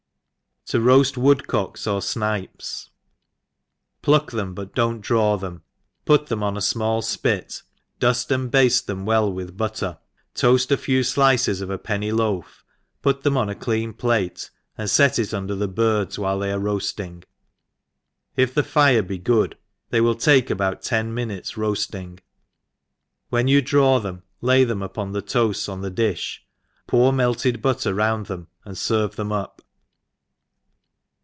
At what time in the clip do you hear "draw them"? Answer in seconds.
5.01-5.63, 23.61-24.23